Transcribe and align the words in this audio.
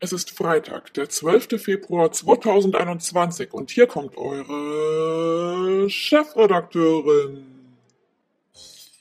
Es 0.00 0.12
ist 0.12 0.30
Freitag, 0.30 0.94
der 0.94 1.08
12. 1.08 1.60
Februar 1.60 2.12
2021 2.12 3.52
und 3.52 3.72
hier 3.72 3.88
kommt 3.88 4.16
eure 4.16 5.90
Chefredakteurin. 5.90 7.44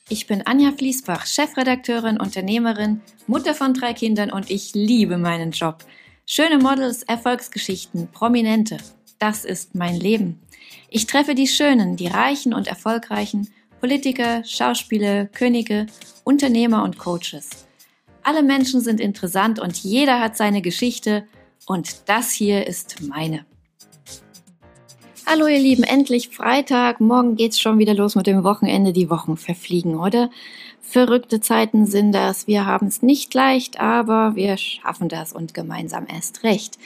Ich 0.10 0.26
bin 0.26 0.48
Anja 0.48 0.72
Fließbach, 0.72 1.28
Chefredakteurin, 1.28 2.20
Unternehmerin, 2.20 3.02
Mutter 3.28 3.54
von 3.54 3.76
drei 3.76 3.94
Kindern 3.94 4.32
und 4.32 4.50
ich 4.50 4.74
liebe 4.74 5.20
meinen 5.20 5.52
Job. 5.52 5.86
Schöne 6.26 6.58
Models, 6.58 7.04
Erfolgsgeschichten, 7.04 8.08
Prominente. 8.08 8.78
Das 9.20 9.46
ist 9.46 9.76
mein 9.76 10.00
Leben. 10.00 10.42
Ich 10.90 11.06
treffe 11.06 11.36
die 11.36 11.48
Schönen, 11.48 11.96
die 11.96 12.08
Reichen 12.08 12.56
und 12.56 12.66
Erfolgreichen, 12.66 13.50
Politiker, 13.80 14.44
Schauspieler, 14.44 15.26
Könige, 15.28 15.86
Unternehmer 16.24 16.84
und 16.84 16.98
Coaches. 16.98 17.67
Alle 18.28 18.44
Menschen 18.44 18.82
sind 18.82 19.00
interessant 19.00 19.58
und 19.58 19.78
jeder 19.78 20.20
hat 20.20 20.36
seine 20.36 20.62
Geschichte 20.62 21.24
und 21.66 22.10
das 22.10 22.30
hier 22.30 22.68
ist 22.68 23.02
meine. 23.02 23.46
Hallo 25.26 25.48
ihr 25.48 25.62
Lieben, 25.62 25.84
endlich 25.84 26.28
Freitag. 26.28 27.00
Morgen 27.00 27.38
geht's 27.38 27.58
schon 27.58 27.80
wieder 27.80 27.94
los 27.94 28.16
mit 28.16 28.28
dem 28.28 28.44
Wochenende. 28.44 28.92
Die 28.92 29.10
Wochen 29.10 29.38
verfliegen, 29.38 29.96
oder? 29.96 30.30
Verrückte 30.82 31.40
Zeiten 31.40 31.86
sind 31.86 32.12
das. 32.12 32.48
Wir 32.48 32.66
haben 32.66 32.88
es 32.88 33.02
nicht 33.02 33.34
leicht, 33.34 33.80
aber 33.80 34.36
wir 34.36 34.58
schaffen 34.58 35.08
das 35.08 35.32
und 35.32 35.54
gemeinsam 35.54 36.06
erst 36.14 36.44
recht. 36.44 36.78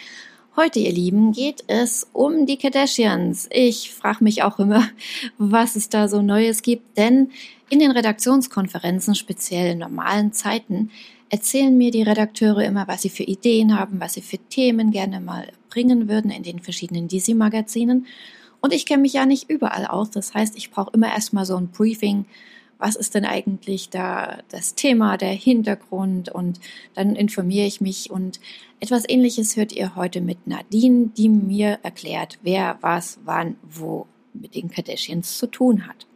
Heute, 0.55 0.77
ihr 0.77 0.91
Lieben, 0.91 1.31
geht 1.31 1.63
es 1.65 2.07
um 2.13 2.45
die 2.45 2.57
Kardashians. 2.57 3.49
Ich 3.51 3.91
frage 3.91 4.23
mich 4.23 4.43
auch 4.43 4.59
immer, 4.59 4.87
was 5.39 5.75
es 5.75 5.89
da 5.89 6.07
so 6.07 6.21
Neues 6.21 6.61
gibt, 6.61 6.99
denn 6.99 7.31
in 7.69 7.79
den 7.79 7.89
Redaktionskonferenzen, 7.89 9.15
speziell 9.15 9.71
in 9.71 9.79
normalen 9.79 10.33
Zeiten, 10.33 10.91
erzählen 11.31 11.75
mir 11.75 11.91
die 11.91 12.03
Redakteure 12.03 12.63
immer, 12.63 12.87
was 12.87 13.01
sie 13.01 13.09
für 13.09 13.23
Ideen 13.23 13.79
haben, 13.79 14.01
was 14.01 14.13
sie 14.13 14.21
für 14.21 14.37
Themen 14.37 14.91
gerne 14.91 15.21
mal 15.21 15.47
bringen 15.69 16.09
würden 16.09 16.29
in 16.29 16.43
den 16.43 16.59
verschiedenen 16.59 17.07
DC-Magazinen. 17.07 18.05
Und 18.59 18.73
ich 18.73 18.85
kenne 18.85 19.01
mich 19.01 19.13
ja 19.13 19.25
nicht 19.25 19.49
überall 19.49 19.87
aus. 19.87 20.11
Das 20.11 20.33
heißt, 20.33 20.57
ich 20.57 20.71
brauche 20.71 20.91
immer 20.93 21.07
erstmal 21.07 21.45
so 21.45 21.55
ein 21.55 21.69
Briefing. 21.69 22.25
Was 22.77 22.97
ist 22.97 23.15
denn 23.15 23.23
eigentlich 23.25 23.89
da 23.89 24.39
das 24.49 24.75
Thema, 24.75 25.17
der 25.17 25.31
Hintergrund? 25.31 26.29
Und 26.29 26.59
dann 26.95 27.15
informiere 27.15 27.65
ich 27.65 27.79
mich. 27.79 28.11
Und 28.11 28.41
etwas 28.81 29.07
Ähnliches 29.07 29.55
hört 29.55 29.71
ihr 29.71 29.95
heute 29.95 30.19
mit 30.19 30.47
Nadine, 30.47 31.11
die 31.15 31.29
mir 31.29 31.79
erklärt, 31.81 32.39
wer 32.41 32.77
was, 32.81 33.19
wann, 33.23 33.55
wo 33.63 34.05
mit 34.33 34.53
den 34.53 34.69
Kardashians 34.69 35.37
zu 35.37 35.47
tun 35.47 35.87
hat. 35.87 36.07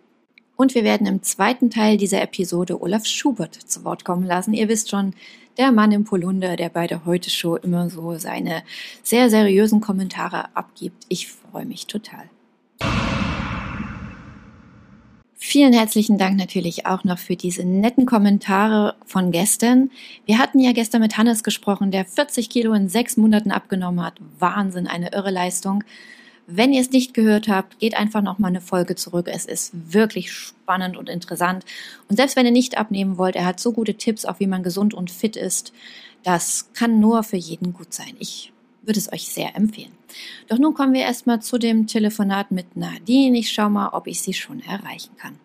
Und 0.58 0.74
wir 0.74 0.84
werden 0.84 1.06
im 1.06 1.22
zweiten 1.22 1.70
Teil 1.70 1.98
dieser 1.98 2.22
Episode 2.22 2.82
Olaf 2.82 3.06
Schubert 3.06 3.56
zu 3.56 3.84
Wort 3.84 4.06
kommen 4.06 4.26
lassen. 4.26 4.54
Ihr 4.54 4.70
wisst 4.70 4.90
schon, 4.90 5.14
der 5.58 5.72
Mann 5.72 5.92
im 5.92 6.04
Polunder, 6.04 6.56
der 6.56 6.70
bei 6.70 6.88
der 6.88 7.06
Heute 7.06 7.30
Show 7.30 7.56
immer 7.56 7.90
so 7.90 8.18
seine 8.18 8.64
sehr 9.04 9.30
seriösen 9.30 9.82
Kommentare 9.82 10.56
abgibt. 10.56 11.06
Ich 11.10 11.28
freue 11.28 11.66
mich 11.66 11.88
total. 11.88 12.30
Vielen 15.48 15.74
herzlichen 15.74 16.18
Dank 16.18 16.38
natürlich 16.38 16.86
auch 16.86 17.04
noch 17.04 17.20
für 17.20 17.36
diese 17.36 17.64
netten 17.64 18.06
Kommentare 18.06 18.96
von 19.06 19.32
gestern. 19.32 19.92
Wir 20.26 20.40
hatten 20.40 20.60
ja 20.60 20.72
gestern 20.72 21.02
mit 21.02 21.18
Hannes 21.18 21.44
gesprochen, 21.44 21.92
der 21.92 22.04
40 22.04 22.50
Kilo 22.50 22.74
in 22.74 22.90
sechs 22.90 23.16
Monaten 23.16 23.52
abgenommen 23.52 24.04
hat. 24.04 24.16
Wahnsinn, 24.40 24.88
eine 24.88 25.14
irre 25.14 25.32
Leistung. 25.32 25.84
Wenn 26.48 26.74
ihr 26.74 26.82
es 26.82 26.92
nicht 26.92 27.16
gehört 27.16 27.48
habt, 27.48 27.80
geht 27.80 27.96
einfach 27.96 28.22
noch 28.22 28.38
mal 28.38 28.50
eine 28.50 28.62
Folge 28.62 28.96
zurück. 28.96 29.28
Es 29.28 29.46
ist 29.46 29.72
wirklich 29.74 30.32
spannend 30.32 30.96
und 30.96 31.10
interessant. 31.10 31.66
Und 32.08 32.18
selbst 32.18 32.36
wenn 32.36 32.46
ihr 32.46 32.52
nicht 32.52 32.78
abnehmen 32.78 33.18
wollt, 33.18 33.36
er 33.36 33.46
hat 33.46 33.60
so 33.60 33.74
gute 33.74 33.96
Tipps, 33.96 34.26
auch 34.26 34.40
wie 34.40 34.46
man 34.46 34.62
gesund 34.62 34.94
und 34.94 35.10
fit 35.10 35.36
ist. 35.36 35.74
Das 36.24 36.72
kann 36.74 37.00
nur 37.00 37.24
für 37.24 37.38
jeden 37.38 37.74
gut 37.74 37.94
sein. 37.94 38.16
Ich 38.20 38.54
würde 38.84 39.00
es 39.00 39.12
euch 39.12 39.28
sehr 39.28 39.56
empfehlen. 39.56 39.92
Doch 40.48 40.60
nun 40.60 40.76
kommen 40.76 40.94
wir 40.94 41.02
erstmal 41.02 41.42
zu 41.42 41.58
dem 41.58 41.88
Telefonat 41.88 42.52
mit 42.52 42.76
Nadine. 42.76 43.38
Ich 43.40 43.52
schaue 43.52 43.72
mal, 43.72 43.90
ob 43.90 44.06
ich 44.06 44.22
sie 44.22 44.34
schon 44.34 44.62
erreichen 44.62 45.18
kann. 45.18 45.40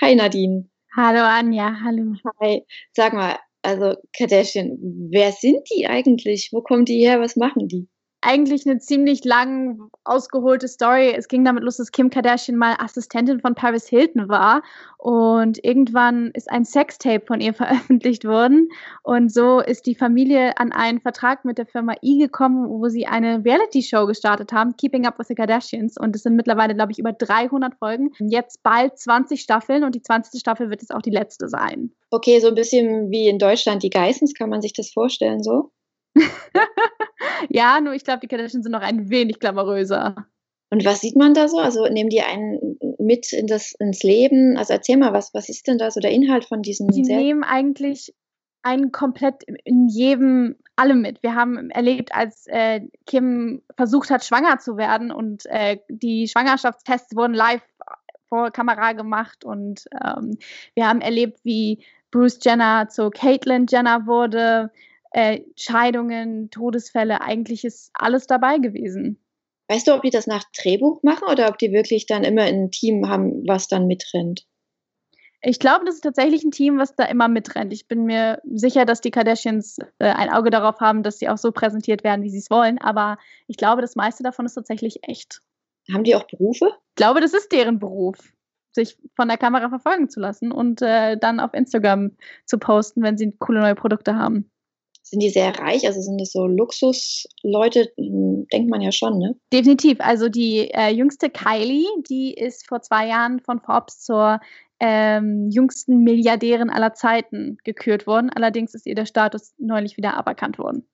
Hi 0.00 0.14
Nadine. 0.14 0.68
Hallo 0.96 1.20
Anja, 1.20 1.80
hallo. 1.82 2.14
Hi. 2.40 2.64
Sag 2.92 3.12
mal, 3.12 3.38
also 3.64 3.96
Kardashian, 4.16 4.78
wer 5.10 5.32
sind 5.32 5.68
die 5.70 5.86
eigentlich? 5.86 6.50
Wo 6.52 6.62
kommen 6.62 6.84
die 6.84 7.00
her? 7.00 7.20
Was 7.20 7.36
machen 7.36 7.68
die? 7.68 7.88
Eigentlich 8.24 8.66
eine 8.66 8.78
ziemlich 8.78 9.24
lang 9.24 9.90
ausgeholte 10.04 10.68
Story. 10.68 11.14
Es 11.16 11.28
ging 11.28 11.44
damit 11.44 11.62
los, 11.62 11.76
dass 11.76 11.92
Kim 11.92 12.10
Kardashian 12.10 12.56
mal 12.56 12.76
Assistentin 12.78 13.40
von 13.40 13.54
Paris 13.54 13.86
Hilton 13.86 14.28
war 14.28 14.62
und 14.96 15.62
irgendwann 15.62 16.30
ist 16.32 16.50
ein 16.50 16.64
Sextape 16.64 17.24
von 17.26 17.40
ihr 17.40 17.54
veröffentlicht 17.54 18.24
worden 18.24 18.68
und 19.02 19.32
so 19.32 19.60
ist 19.60 19.86
die 19.86 19.94
Familie 19.94 20.56
an 20.58 20.72
einen 20.72 21.00
Vertrag 21.00 21.44
mit 21.44 21.58
der 21.58 21.66
Firma 21.66 21.94
E 22.00 22.18
gekommen, 22.18 22.68
wo 22.68 22.88
sie 22.88 23.06
eine 23.06 23.44
Reality-Show 23.44 24.06
gestartet 24.06 24.52
haben, 24.52 24.76
Keeping 24.76 25.06
Up 25.06 25.18
with 25.18 25.28
the 25.28 25.34
Kardashians 25.34 25.96
und 25.98 26.16
es 26.16 26.22
sind 26.22 26.36
mittlerweile, 26.36 26.74
glaube 26.74 26.92
ich, 26.92 26.98
über 26.98 27.12
300 27.12 27.74
Folgen. 27.74 28.12
Jetzt 28.18 28.62
bald 28.62 28.98
20 28.98 29.40
Staffeln 29.40 29.84
und 29.84 29.94
die 29.94 30.02
20. 30.02 30.40
Staffel 30.40 30.70
wird 30.70 30.80
jetzt 30.80 30.94
auch 30.94 31.02
die 31.02 31.10
letzte 31.10 31.48
sein. 31.48 31.92
Okay, 32.10 32.40
so 32.40 32.48
ein 32.48 32.54
bisschen 32.54 33.10
wie 33.10 33.28
in 33.28 33.38
Deutschland 33.38 33.82
die 33.82 33.90
Geissens, 33.90 34.34
kann 34.34 34.48
man 34.48 34.62
sich 34.62 34.72
das 34.72 34.90
vorstellen 34.90 35.42
so? 35.42 35.70
ja, 37.48 37.80
nur 37.80 37.94
ich 37.94 38.04
glaube, 38.04 38.20
die 38.20 38.28
Kardashians 38.28 38.64
sind 38.64 38.72
noch 38.72 38.82
ein 38.82 39.10
wenig 39.10 39.38
glamouröser. 39.38 40.26
Und 40.70 40.84
was 40.84 41.00
sieht 41.00 41.16
man 41.16 41.34
da 41.34 41.48
so? 41.48 41.58
Also 41.58 41.86
nehmen 41.86 42.10
die 42.10 42.22
einen 42.22 42.78
mit 42.98 43.32
in 43.32 43.46
das, 43.46 43.72
ins 43.78 44.02
Leben? 44.02 44.56
Also 44.56 44.72
erzähl 44.72 44.96
mal, 44.96 45.12
was, 45.12 45.32
was 45.32 45.48
ist 45.48 45.68
denn 45.68 45.78
da 45.78 45.90
so 45.90 46.00
der 46.00 46.10
Inhalt 46.10 46.46
von 46.46 46.62
diesen 46.62 46.88
Die 46.88 47.02
nehmen 47.02 47.44
eigentlich 47.44 48.12
einen 48.62 48.92
komplett 48.92 49.44
in 49.64 49.88
jedem 49.88 50.56
alle 50.76 50.94
mit. 50.94 51.22
Wir 51.22 51.34
haben 51.34 51.70
erlebt, 51.70 52.14
als 52.14 52.46
äh, 52.46 52.80
Kim 53.06 53.62
versucht 53.76 54.10
hat, 54.10 54.24
schwanger 54.24 54.58
zu 54.58 54.76
werden 54.76 55.12
und 55.12 55.46
äh, 55.46 55.78
die 55.88 56.26
Schwangerschaftstests 56.26 57.14
wurden 57.14 57.34
live 57.34 57.62
vor 58.28 58.50
Kamera 58.50 58.92
gemacht 58.92 59.44
und 59.44 59.84
ähm, 60.02 60.38
wir 60.74 60.88
haben 60.88 61.02
erlebt, 61.02 61.38
wie 61.44 61.84
Bruce 62.10 62.40
Jenner 62.42 62.88
zu 62.88 63.10
Caitlyn 63.10 63.66
Jenner 63.68 64.06
wurde 64.06 64.72
äh, 65.14 65.42
Scheidungen, 65.56 66.50
Todesfälle, 66.50 67.20
eigentlich 67.20 67.64
ist 67.64 67.90
alles 67.94 68.26
dabei 68.26 68.58
gewesen. 68.58 69.24
Weißt 69.68 69.86
du, 69.86 69.94
ob 69.94 70.02
die 70.02 70.10
das 70.10 70.26
nach 70.26 70.42
Drehbuch 70.60 71.02
machen 71.04 71.28
oder 71.30 71.48
ob 71.48 71.56
die 71.56 71.72
wirklich 71.72 72.06
dann 72.06 72.24
immer 72.24 72.42
ein 72.42 72.72
Team 72.72 73.08
haben, 73.08 73.46
was 73.46 73.68
dann 73.68 73.86
mitrennt? 73.86 74.44
Ich 75.40 75.60
glaube, 75.60 75.84
das 75.84 75.96
ist 75.96 76.00
tatsächlich 76.00 76.42
ein 76.42 76.50
Team, 76.50 76.78
was 76.78 76.96
da 76.96 77.04
immer 77.04 77.28
mitrennt. 77.28 77.72
Ich 77.72 77.86
bin 77.86 78.04
mir 78.04 78.40
sicher, 78.44 78.84
dass 78.84 79.00
die 79.00 79.12
Kardashians 79.12 79.78
äh, 79.98 80.06
ein 80.06 80.30
Auge 80.30 80.50
darauf 80.50 80.80
haben, 80.80 81.02
dass 81.02 81.18
sie 81.18 81.28
auch 81.28 81.38
so 81.38 81.52
präsentiert 81.52 82.02
werden, 82.02 82.22
wie 82.22 82.30
sie 82.30 82.38
es 82.38 82.50
wollen. 82.50 82.78
Aber 82.78 83.18
ich 83.46 83.56
glaube, 83.56 83.82
das 83.82 83.94
meiste 83.94 84.24
davon 84.24 84.46
ist 84.46 84.54
tatsächlich 84.54 85.00
echt. 85.02 85.42
Haben 85.92 86.02
die 86.02 86.16
auch 86.16 86.26
Berufe? 86.26 86.70
Ich 86.88 86.94
glaube, 86.96 87.20
das 87.20 87.34
ist 87.34 87.52
deren 87.52 87.78
Beruf, 87.78 88.16
sich 88.72 88.98
von 89.14 89.28
der 89.28 89.38
Kamera 89.38 89.68
verfolgen 89.68 90.08
zu 90.08 90.18
lassen 90.18 90.50
und 90.50 90.82
äh, 90.82 91.16
dann 91.18 91.38
auf 91.38 91.54
Instagram 91.54 92.16
zu 92.46 92.58
posten, 92.58 93.02
wenn 93.02 93.16
sie 93.16 93.30
coole 93.38 93.60
neue 93.60 93.74
Produkte 93.74 94.16
haben. 94.16 94.50
Sind 95.06 95.22
die 95.22 95.28
sehr 95.28 95.56
reich? 95.58 95.86
Also 95.86 96.00
sind 96.00 96.18
das 96.18 96.32
so 96.32 96.46
Luxusleute? 96.46 97.92
Hm, 97.98 98.46
denkt 98.50 98.70
man 98.70 98.80
ja 98.80 98.90
schon, 98.90 99.18
ne? 99.18 99.36
Definitiv. 99.52 99.98
Also 100.00 100.30
die 100.30 100.70
äh, 100.70 100.88
jüngste 100.88 101.28
Kylie, 101.28 101.86
die 102.08 102.32
ist 102.32 102.66
vor 102.66 102.80
zwei 102.80 103.06
Jahren 103.06 103.38
von 103.40 103.60
Forbes 103.60 104.00
zur 104.00 104.40
ähm, 104.80 105.50
jüngsten 105.50 106.04
Milliardärin 106.04 106.70
aller 106.70 106.94
Zeiten 106.94 107.58
gekürt 107.64 108.06
worden. 108.06 108.30
Allerdings 108.30 108.74
ist 108.74 108.86
ihr 108.86 108.94
der 108.94 109.04
Status 109.04 109.54
neulich 109.58 109.98
wieder 109.98 110.16
aberkannt 110.16 110.58
worden. 110.58 110.86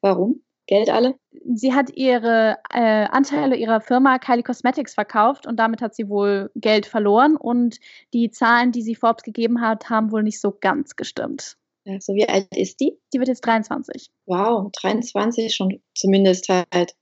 Warum? 0.00 0.42
Geld 0.66 0.88
alle? 0.88 1.16
Sie 1.54 1.74
hat 1.74 1.90
ihre 1.94 2.56
äh, 2.72 3.04
Anteile 3.06 3.56
ihrer 3.56 3.80
Firma 3.80 4.18
Kylie 4.18 4.44
Cosmetics 4.44 4.94
verkauft 4.94 5.46
und 5.46 5.56
damit 5.56 5.82
hat 5.82 5.94
sie 5.94 6.08
wohl 6.08 6.50
Geld 6.54 6.86
verloren 6.86 7.36
und 7.36 7.78
die 8.14 8.30
Zahlen, 8.30 8.72
die 8.72 8.82
sie 8.82 8.94
Forbes 8.94 9.24
gegeben 9.24 9.60
hat, 9.60 9.90
haben 9.90 10.10
wohl 10.12 10.22
nicht 10.22 10.40
so 10.40 10.56
ganz 10.58 10.96
gestimmt. 10.96 11.58
Ja, 11.84 12.00
so 12.00 12.14
wie 12.14 12.28
alt 12.28 12.56
ist 12.56 12.80
die? 12.80 12.98
Die 13.12 13.18
wird 13.18 13.28
jetzt 13.28 13.40
23. 13.40 14.10
Wow, 14.26 14.70
23 14.72 15.54
schon 15.54 15.82
zumindest 15.94 16.48
halt 16.48 16.94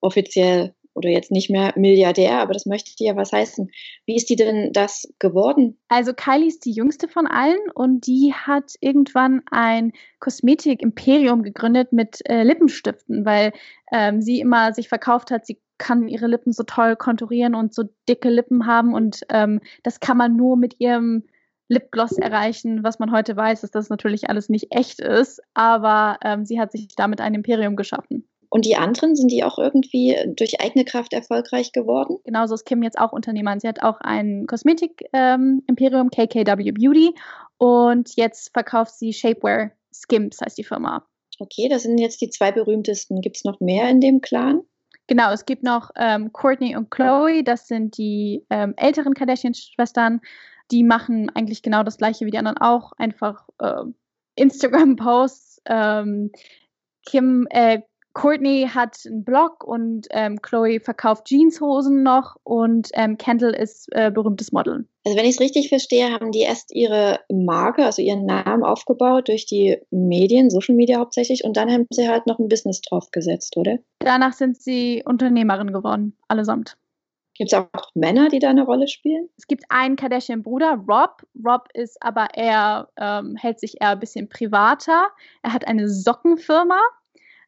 offiziell 0.00 0.74
oder 0.96 1.10
jetzt 1.10 1.30
nicht 1.30 1.50
mehr 1.50 1.72
Milliardär, 1.76 2.40
aber 2.40 2.54
das 2.54 2.64
möchte 2.64 3.04
ja 3.04 3.16
was 3.16 3.30
heißen. 3.30 3.70
Wie 4.06 4.16
ist 4.16 4.30
die 4.30 4.36
denn 4.36 4.72
das 4.72 5.06
geworden? 5.18 5.78
Also 5.88 6.14
Kylie 6.14 6.48
ist 6.48 6.64
die 6.64 6.72
jüngste 6.72 7.06
von 7.06 7.26
allen 7.26 7.58
und 7.74 8.06
die 8.06 8.32
hat 8.32 8.72
irgendwann 8.80 9.42
ein 9.50 9.92
Kosmetik-Imperium 10.20 11.42
gegründet 11.42 11.92
mit 11.92 12.20
äh, 12.28 12.42
Lippenstiften, 12.42 13.26
weil 13.26 13.52
ähm, 13.92 14.22
sie 14.22 14.40
immer 14.40 14.72
sich 14.72 14.88
verkauft 14.88 15.30
hat, 15.30 15.44
sie 15.44 15.60
kann 15.76 16.08
ihre 16.08 16.26
Lippen 16.26 16.52
so 16.52 16.62
toll 16.62 16.96
konturieren 16.96 17.54
und 17.54 17.74
so 17.74 17.84
dicke 18.08 18.30
Lippen 18.30 18.66
haben 18.66 18.94
und 18.94 19.20
ähm, 19.28 19.60
das 19.82 20.00
kann 20.00 20.16
man 20.16 20.34
nur 20.34 20.56
mit 20.56 20.80
ihrem 20.80 21.24
Lipgloss 21.68 22.12
erreichen, 22.12 22.84
was 22.84 22.98
man 22.98 23.12
heute 23.12 23.36
weiß, 23.36 23.62
dass 23.62 23.70
das 23.70 23.88
natürlich 23.88 24.28
alles 24.28 24.48
nicht 24.48 24.68
echt 24.70 25.00
ist, 25.00 25.42
aber 25.54 26.18
ähm, 26.22 26.44
sie 26.44 26.60
hat 26.60 26.72
sich 26.72 26.88
damit 26.96 27.20
ein 27.20 27.34
Imperium 27.34 27.76
geschaffen. 27.76 28.28
Und 28.48 28.64
die 28.64 28.76
anderen, 28.76 29.16
sind 29.16 29.30
die 29.30 29.42
auch 29.42 29.58
irgendwie 29.58 30.16
durch 30.36 30.60
eigene 30.60 30.84
Kraft 30.84 31.12
erfolgreich 31.12 31.72
geworden? 31.72 32.18
Genauso 32.24 32.54
ist 32.54 32.64
Kim 32.64 32.82
jetzt 32.82 32.98
auch 32.98 33.12
Unternehmerin. 33.12 33.58
Sie 33.58 33.68
hat 33.68 33.82
auch 33.82 34.00
ein 34.00 34.46
Kosmetik-Imperium, 34.46 35.66
ähm, 36.02 36.10
KKW 36.10 36.70
Beauty, 36.72 37.12
und 37.58 38.16
jetzt 38.16 38.52
verkauft 38.52 38.94
sie 38.94 39.12
Shapewear 39.12 39.72
Skims 39.92 40.40
heißt 40.40 40.58
die 40.58 40.64
Firma. 40.64 41.06
Okay, 41.38 41.68
das 41.68 41.82
sind 41.82 41.98
jetzt 41.98 42.20
die 42.20 42.30
zwei 42.30 42.52
berühmtesten. 42.52 43.20
Gibt 43.20 43.36
es 43.36 43.44
noch 43.44 43.60
mehr 43.60 43.88
in 43.88 44.00
dem 44.00 44.20
Clan? 44.20 44.62
Genau, 45.06 45.32
es 45.32 45.46
gibt 45.46 45.62
noch 45.62 45.90
ähm, 45.96 46.32
Courtney 46.32 46.76
und 46.76 46.90
Chloe, 46.90 47.44
das 47.44 47.68
sind 47.68 47.96
die 47.96 48.44
ähm, 48.50 48.74
älteren 48.76 49.14
Kardashian-Schwestern. 49.14 50.20
Die 50.70 50.82
machen 50.82 51.30
eigentlich 51.34 51.62
genau 51.62 51.82
das 51.82 51.98
gleiche 51.98 52.26
wie 52.26 52.30
die 52.30 52.38
anderen 52.38 52.58
auch, 52.58 52.92
einfach 52.98 53.48
äh, 53.58 53.84
Instagram-Posts. 54.36 55.62
Ähm, 55.66 56.30
Kim, 57.04 57.46
äh, 57.50 57.80
Courtney 58.16 58.66
hat 58.72 58.96
einen 59.04 59.24
Blog 59.24 59.62
und 59.62 60.06
ähm, 60.10 60.40
Chloe 60.40 60.80
verkauft 60.80 61.26
Jeanshosen 61.26 62.02
noch 62.02 62.36
und 62.44 62.88
ähm, 62.94 63.18
Kendall 63.18 63.52
ist 63.54 63.88
äh, 63.92 64.10
berühmtes 64.10 64.52
Model. 64.52 64.88
Also 65.04 65.18
wenn 65.18 65.26
ich 65.26 65.34
es 65.34 65.40
richtig 65.40 65.68
verstehe, 65.68 66.10
haben 66.10 66.32
die 66.32 66.40
erst 66.40 66.74
ihre 66.74 67.20
Marke, 67.30 67.84
also 67.84 68.00
ihren 68.00 68.24
Namen 68.24 68.64
aufgebaut 68.64 69.28
durch 69.28 69.44
die 69.44 69.76
Medien, 69.90 70.48
Social 70.48 70.74
Media 70.74 70.98
hauptsächlich, 70.98 71.44
und 71.44 71.58
dann 71.58 71.70
haben 71.70 71.86
sie 71.90 72.08
halt 72.08 72.26
noch 72.26 72.38
ein 72.38 72.48
Business 72.48 72.80
draufgesetzt, 72.80 73.54
oder? 73.58 73.78
Danach 73.98 74.32
sind 74.32 74.62
sie 74.62 75.02
Unternehmerin 75.04 75.74
geworden, 75.74 76.16
allesamt. 76.26 76.78
Gibt 77.38 77.52
es 77.52 77.58
auch 77.58 77.90
Männer, 77.94 78.28
die 78.28 78.38
da 78.38 78.50
eine 78.50 78.64
Rolle 78.64 78.88
spielen? 78.88 79.28
Es 79.36 79.46
gibt 79.46 79.64
einen 79.68 79.96
Kardashian-Bruder, 79.96 80.82
Rob. 80.88 81.22
Rob 81.44 81.68
ist 81.74 82.02
aber 82.02 82.28
eher, 82.34 82.88
ähm, 82.96 83.36
hält 83.36 83.60
sich 83.60 83.80
eher 83.80 83.90
ein 83.90 84.00
bisschen 84.00 84.28
privater. 84.28 85.08
Er 85.42 85.52
hat 85.52 85.66
eine 85.66 85.88
Sockenfirma 85.88 86.80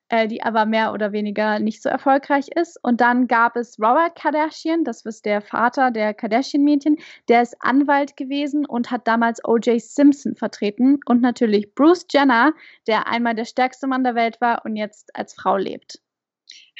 äh, 0.08 0.26
die 0.26 0.42
aber 0.42 0.66
mehr 0.66 0.92
oder 0.92 1.12
weniger 1.12 1.58
nicht 1.58 1.82
so 1.82 1.88
erfolgreich 1.88 2.48
ist. 2.54 2.78
Und 2.82 3.00
dann 3.00 3.28
gab 3.28 3.56
es 3.56 3.78
Robert 3.78 4.16
Kardashian, 4.16 4.84
das 4.84 5.04
ist 5.04 5.24
der 5.24 5.40
Vater 5.42 5.90
der 5.90 6.14
Kardashian-Mädchen, 6.14 6.96
der 7.28 7.42
ist 7.42 7.56
Anwalt 7.60 8.16
gewesen 8.16 8.66
und 8.66 8.90
hat 8.90 9.06
damals 9.06 9.44
O.J. 9.44 9.80
Simpson 9.80 10.34
vertreten. 10.34 11.00
Und 11.06 11.20
natürlich 11.20 11.74
Bruce 11.74 12.06
Jenner, 12.10 12.52
der 12.86 13.06
einmal 13.08 13.34
der 13.34 13.44
stärkste 13.44 13.86
Mann 13.86 14.04
der 14.04 14.14
Welt 14.14 14.40
war 14.40 14.64
und 14.64 14.76
jetzt 14.76 15.14
als 15.14 15.34
Frau 15.34 15.56
lebt. 15.56 16.00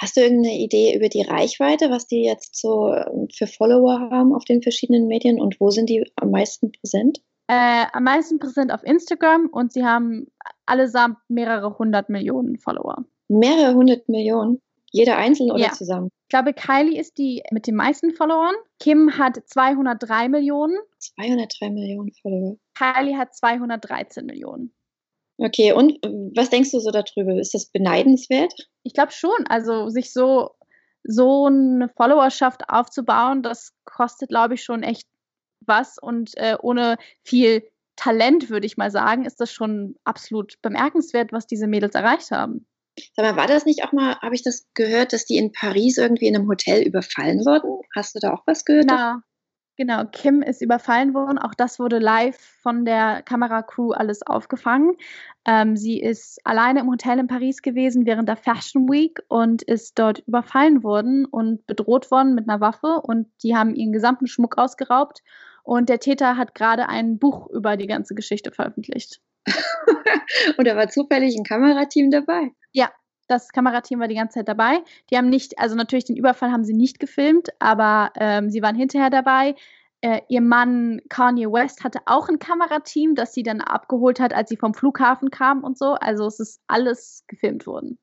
Hast 0.01 0.17
du 0.17 0.21
irgendeine 0.21 0.59
Idee 0.59 0.97
über 0.97 1.09
die 1.09 1.23
Reichweite, 1.23 1.91
was 1.91 2.07
die 2.07 2.23
jetzt 2.23 2.57
so 2.57 2.93
ähm, 2.93 3.29
für 3.35 3.47
Follower 3.47 4.09
haben 4.11 4.35
auf 4.35 4.45
den 4.45 4.63
verschiedenen 4.63 5.07
Medien 5.07 5.41
und 5.41 5.61
wo 5.61 5.71
sind 5.71 5.89
die 5.89 6.11
am 6.17 6.31
meisten 6.31 6.73
präsent? 6.73 7.19
Äh, 7.49 7.87
am 7.93 8.05
meisten 8.05 8.39
präsent 8.39 8.73
auf 8.73 8.83
Instagram 8.85 9.49
und 9.51 9.73
sie 9.73 9.85
haben 9.85 10.27
allesamt 10.67 11.17
mehrere 11.29 11.79
hundert 11.79 12.11
Millionen 12.11 12.59
Follower 12.59 13.05
mehrere 13.29 13.75
hundert 13.75 14.09
Millionen. 14.09 14.61
Jeder 14.91 15.19
einzeln 15.19 15.51
oder 15.51 15.65
ja. 15.65 15.73
zusammen? 15.73 16.09
Ich 16.25 16.29
glaube, 16.31 16.55
Kylie 16.55 16.99
ist 16.99 17.19
die 17.19 17.43
mit 17.51 17.67
den 17.67 17.75
meisten 17.75 18.11
Followern. 18.13 18.55
Kim 18.81 19.19
hat 19.19 19.37
203 19.47 20.31
Millionen. 20.31 20.79
203 20.99 21.71
Millionen 21.71 22.11
Follower. 22.23 22.57
Kylie 22.75 23.19
hat 23.19 23.35
213 23.35 24.25
Millionen. 24.25 24.73
Okay, 25.39 25.73
und 25.73 25.99
was 26.37 26.51
denkst 26.51 26.73
du 26.73 26.81
so 26.81 26.91
darüber? 26.91 27.39
Ist 27.39 27.55
das 27.55 27.67
beneidenswert? 27.67 28.53
Ich 28.83 28.93
glaube 28.93 29.13
schon. 29.13 29.47
Also 29.49 29.89
sich 29.89 30.13
so, 30.13 30.51
so 31.05 31.47
eine 31.47 31.89
Followerschaft 31.97 32.69
aufzubauen, 32.69 33.43
das 33.43 33.73
kostet, 33.85 34.31
glaube 34.31 34.55
ich, 34.55 34.65
schon 34.65 34.83
echt 34.83 35.05
was. 35.61 35.97
Und 35.99 36.37
äh, 36.37 36.57
ohne 36.61 36.97
viel 37.25 37.63
Talent, 37.95 38.51
würde 38.51 38.67
ich 38.67 38.77
mal 38.77 38.91
sagen, 38.91 39.25
ist 39.25 39.41
das 39.41 39.53
schon 39.53 39.95
absolut 40.05 40.61
bemerkenswert, 40.61 41.33
was 41.33 41.47
diese 41.47 41.69
Mädels 41.69 41.95
erreicht 41.95 42.33
haben. 42.33 42.67
Sag 43.15 43.25
mal, 43.25 43.37
war 43.37 43.47
das 43.47 43.65
nicht 43.65 43.85
auch 43.85 43.93
mal, 43.93 44.17
habe 44.21 44.35
ich 44.35 44.43
das 44.43 44.67
gehört, 44.75 45.13
dass 45.13 45.25
die 45.25 45.37
in 45.37 45.53
Paris 45.53 45.99
irgendwie 45.99 46.27
in 46.27 46.35
einem 46.35 46.49
Hotel 46.49 46.83
überfallen 46.83 47.39
wurden? 47.47 47.81
Hast 47.95 48.17
du 48.17 48.19
da 48.19 48.33
auch 48.33 48.43
was 48.47 48.65
gehört? 48.65 48.89
Genau. 48.89 49.19
Genau, 49.79 50.05
Kim 50.11 50.43
ist 50.43 50.61
überfallen 50.61 51.15
worden. 51.15 51.39
Auch 51.39 51.55
das 51.55 51.79
wurde 51.79 52.01
live 52.01 52.37
von 52.37 52.85
der 52.85 53.23
Kameracrew 53.23 53.93
alles 53.93 54.27
aufgefangen. 54.27 54.97
Ähm, 55.47 55.77
sie 55.77 56.01
ist 56.01 56.45
alleine 56.45 56.81
im 56.81 56.91
Hotel 56.91 57.21
in 57.21 57.29
Paris 57.29 57.63
gewesen 57.63 58.05
während 58.05 58.29
der 58.29 58.37
Fashion 58.37 58.89
Week 58.89 59.21
und 59.29 59.63
ist 59.63 59.97
dort 59.97 60.19
überfallen 60.27 60.83
worden 60.83 61.27
und 61.27 61.65
bedroht 61.69 62.11
worden 62.11 62.35
mit 62.35 62.49
einer 62.49 62.61
Waffe. 62.61 63.01
Und 63.05 63.29
die 63.45 63.55
haben 63.55 63.77
ihren 63.77 63.93
gesamten 63.93 64.27
Schmuck 64.27 64.59
ausgeraubt. 64.59 65.23
Und 65.63 65.89
der 65.89 66.01
Täter 66.01 66.37
hat 66.37 66.57
gerade 66.57 66.89
ein 66.89 67.21
Buch 67.21 67.49
über 67.49 67.77
die 67.77 67.87
ganze 67.87 68.17
Geschichte 68.17 68.51
veröffentlicht. 68.51 69.21
und 70.59 70.67
da 70.67 70.75
war 70.75 70.89
zufällig 70.89 71.37
ein 71.39 71.45
Kamerateam 71.45 72.11
dabei. 72.11 72.51
Ja, 72.73 72.91
das 73.29 73.51
Kamerateam 73.51 74.01
war 74.01 74.09
die 74.09 74.15
ganze 74.15 74.39
Zeit 74.39 74.49
dabei. 74.49 74.83
Die 75.11 75.17
haben 75.17 75.29
nicht, 75.29 75.59
also 75.59 75.77
natürlich 75.77 76.07
den 76.07 76.17
Überfall 76.17 76.51
haben 76.51 76.65
sie 76.65 76.75
nicht 76.75 76.99
gefilmt, 76.99 77.51
aber 77.59 78.11
ähm, 78.17 78.51
sie 78.51 78.63
waren 78.63 78.75
hinterher 78.75 79.11
dabei. 79.11 79.55
Äh, 80.01 80.23
ihr 80.29 80.41
Mann 80.41 81.01
Kanye 81.09 81.47
West 81.47 81.85
hatte 81.85 82.01
auch 82.07 82.29
ein 82.29 82.39
Kamerateam, 82.39 83.15
das 83.15 83.35
sie 83.35 83.43
dann 83.43 83.61
abgeholt 83.61 84.21
hat, 84.21 84.33
als 84.33 84.49
sie 84.49 84.57
vom 84.57 84.75
Flughafen 84.75 85.31
kam 85.31 85.65
und 85.65 85.77
so. 85.77 85.95
Also 85.95 86.27
es 86.27 86.41
ist 86.41 86.61
alles 86.67 87.25
gefilmt 87.27 87.67
worden. 87.67 87.99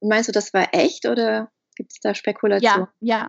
Meinst 0.00 0.28
du, 0.28 0.32
das 0.32 0.52
war 0.52 0.68
echt 0.72 1.06
oder 1.06 1.50
gibt 1.76 1.92
es 1.92 2.00
da 2.00 2.14
Spekulationen? 2.14 2.88
Ja, 3.00 3.16
ja. 3.16 3.28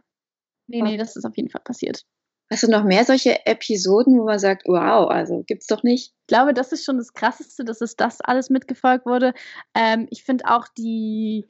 Nee, 0.67 0.81
nee, 0.81 0.97
das 0.97 1.15
ist 1.15 1.25
auf 1.25 1.37
jeden 1.37 1.49
Fall 1.49 1.61
passiert. 1.63 2.05
Hast 2.51 2.61
du 2.61 2.69
noch 2.69 2.83
mehr 2.83 3.03
solche 3.05 3.45
Episoden, 3.47 4.19
wo 4.19 4.25
man 4.25 4.37
sagt, 4.37 4.63
wow, 4.67 5.09
also 5.09 5.43
gibt's 5.47 5.65
doch 5.65 5.81
nicht? 5.81 6.13
Ich 6.21 6.27
glaube, 6.27 6.53
das 6.53 6.71
ist 6.71 6.85
schon 6.85 6.97
das 6.97 7.13
Krasseste, 7.13 7.65
dass 7.65 7.81
es 7.81 7.95
das 7.95 8.21
alles 8.21 8.51
mitgefolgt 8.51 9.07
wurde. 9.07 9.33
Ähm, 9.73 10.07
ich 10.11 10.23
finde 10.23 10.45
auch 10.47 10.67
die 10.67 11.47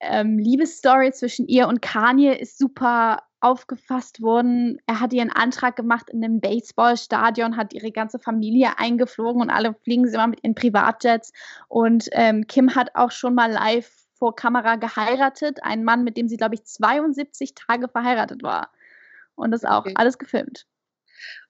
ähm, 0.00 0.38
Liebesstory 0.38 1.12
zwischen 1.12 1.48
ihr 1.48 1.66
und 1.66 1.80
Kanye 1.80 2.34
ist 2.34 2.58
super 2.58 3.22
aufgefasst 3.40 4.20
worden. 4.20 4.78
Er 4.86 5.00
hat 5.00 5.14
ihren 5.14 5.30
Antrag 5.30 5.76
gemacht 5.76 6.10
in 6.10 6.22
einem 6.22 6.40
Baseballstadion, 6.40 7.56
hat 7.56 7.72
ihre 7.72 7.90
ganze 7.90 8.18
Familie 8.18 8.78
eingeflogen 8.78 9.40
und 9.40 9.50
alle 9.50 9.74
fliegen 9.82 10.06
sie 10.06 10.14
immer 10.14 10.26
mit 10.26 10.40
in 10.40 10.54
Privatjets. 10.54 11.32
Und 11.68 12.08
ähm, 12.12 12.46
Kim 12.46 12.74
hat 12.74 12.94
auch 12.94 13.10
schon 13.10 13.34
mal 13.34 13.50
live 13.50 13.90
vor 14.14 14.36
Kamera 14.36 14.76
geheiratet, 14.76 15.62
einen 15.62 15.84
Mann, 15.84 16.04
mit 16.04 16.18
dem 16.18 16.28
sie, 16.28 16.36
glaube 16.36 16.54
ich, 16.54 16.64
72 16.64 17.54
Tage 17.54 17.88
verheiratet 17.88 18.42
war 18.42 18.70
und 19.36 19.50
das 19.50 19.64
auch 19.64 19.80
okay. 19.80 19.92
alles 19.96 20.18
gefilmt. 20.18 20.66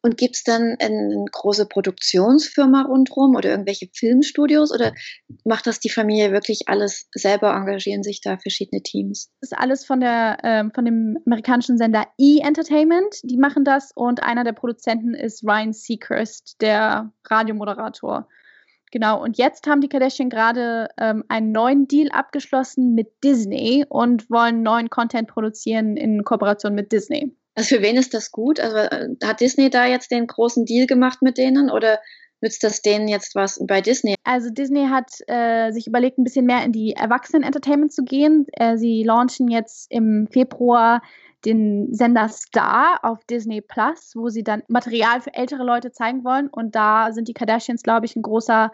Und 0.03 0.19
gibt 0.19 0.37
es 0.37 0.45
dann 0.45 0.77
eine 0.81 1.25
große 1.33 1.67
Produktionsfirma 1.67 2.83
rundherum 2.83 3.35
oder 3.37 3.51
irgendwelche 3.51 3.89
Filmstudios 3.93 4.73
oder 4.73 4.93
macht 5.45 5.67
das 5.67 5.81
die 5.81 5.89
Familie 5.89 6.33
wirklich 6.33 6.69
alles 6.69 7.09
selber, 7.15 7.55
engagieren 7.55 8.03
sich 8.03 8.21
da 8.21 8.37
verschiedene 8.37 8.83
Teams? 8.83 9.31
Das 9.41 9.53
ist 9.53 9.59
alles 9.59 9.85
von, 9.85 10.01
der, 10.01 10.39
ähm, 10.43 10.73
von 10.75 10.85
dem 10.85 11.19
amerikanischen 11.27 11.79
Sender 11.79 12.07
E-Entertainment, 12.19 13.17
die 13.23 13.39
machen 13.39 13.65
das 13.65 13.93
und 13.95 14.23
einer 14.23 14.45
der 14.45 14.53
Produzenten 14.53 15.15
ist 15.15 15.43
Ryan 15.43 15.73
Seacrest, 15.73 16.61
der 16.61 17.13
Radiomoderator. 17.25 18.29
Genau, 18.93 19.21
und 19.21 19.39
jetzt 19.39 19.67
haben 19.67 19.81
die 19.81 19.89
Kardashian 19.89 20.31
gerade 20.31 20.89
ähm, 20.99 21.25
einen 21.29 21.51
neuen 21.51 21.89
Deal 21.89 22.11
abgeschlossen 22.13 22.95
mit 22.95 23.25
Disney 23.25 23.85
und 23.89 24.31
wollen 24.31 24.63
neuen 24.63 24.89
Content 24.89 25.27
produzieren 25.27 25.97
in 25.97 26.23
Kooperation 26.23 26.77
mit 26.77 26.93
Disney. 26.93 27.35
Also 27.55 27.77
für 27.77 27.83
wen 27.83 27.97
ist 27.97 28.15
das 28.15 28.33
gut? 28.33 28.59
Also 28.61 28.77
äh, 28.77 29.09
hat 29.23 29.41
Disney 29.41 29.71
da 29.71 29.87
jetzt 29.87 30.11
den 30.11 30.27
großen 30.27 30.65
Deal 30.65 30.87
gemacht 30.87 31.23
mit 31.23 31.39
denen 31.39 31.71
oder 31.71 32.01
nützt 32.41 32.63
das 32.63 32.83
denen 32.83 33.09
jetzt 33.09 33.35
was 33.35 33.61
bei 33.67 33.81
Disney? 33.81 34.15
Also 34.25 34.51
Disney 34.51 34.87
hat 34.89 35.11
äh, 35.27 35.71
sich 35.73 35.87
überlegt, 35.87 36.19
ein 36.19 36.25
bisschen 36.25 36.47
mehr 36.47 36.65
in 36.65 36.73
die 36.73 36.93
Erwachsenen-Entertainment 36.93 37.93
zu 37.93 38.05
gehen. 38.05 38.47
Äh, 38.53 38.77
sie 38.77 39.03
launchen 39.03 39.49
jetzt 39.49 39.91
im 39.91 40.29
Februar 40.31 41.01
den 41.45 41.93
Sender 41.95 42.29
Star 42.29 43.01
auf 43.03 43.25
Disney 43.25 43.61
Plus, 43.61 44.13
wo 44.15 44.29
sie 44.29 44.43
dann 44.43 44.63
Material 44.69 45.21
für 45.21 45.35
ältere 45.35 45.63
Leute 45.63 45.93
zeigen 45.93 46.25
wollen. 46.25 46.49
Und 46.49 46.75
da 46.75 47.13
sind 47.13 47.29
die 47.29 47.35
Kardashians, 47.35 47.83
glaube 47.83 48.07
ich, 48.07 48.17
ein 48.17 48.23
großer 48.23 48.73